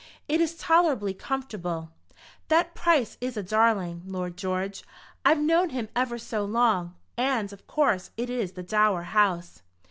"It 0.27 0.41
is 0.41 0.55
tolerably 0.57 1.13
comfortable." 1.13 1.91
"That 2.47 2.73
Price 2.73 3.19
is 3.21 3.37
a 3.37 3.43
darling, 3.43 4.01
Lord 4.07 4.35
George; 4.35 4.83
I've 5.23 5.39
known 5.39 5.69
him 5.69 5.89
ever 5.95 6.17
so 6.17 6.43
long. 6.43 6.95
And, 7.17 7.53
of 7.53 7.67
course, 7.67 8.09
it 8.17 8.27
is 8.27 8.53
the 8.53 8.63
dower 8.63 9.03
house." 9.03 9.61